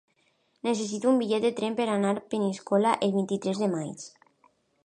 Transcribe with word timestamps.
Necessito 0.67 1.11
un 1.11 1.19
bitllet 1.23 1.45
de 1.47 1.51
tren 1.59 1.77
per 1.81 1.87
anar 1.97 2.15
a 2.15 2.25
Peníscola 2.33 2.97
el 3.09 3.15
vint-i-tres 3.19 3.63
de 3.65 3.73
maig. 3.79 4.09